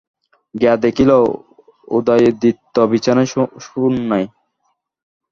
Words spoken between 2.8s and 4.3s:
বিছানায় শােন নাই।